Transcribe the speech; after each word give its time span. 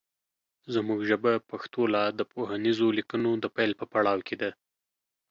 زمونږ 0.73 0.99
ژبه 1.09 1.33
پښتو 1.49 1.81
لا 1.93 2.03
د 2.19 2.21
پوهنیزو 2.33 2.87
لیکنو 2.97 3.31
د 3.43 3.45
پیل 3.55 3.71
په 3.79 3.85
پړاو 3.91 4.19
کې 4.27 4.35
ده 4.41 4.51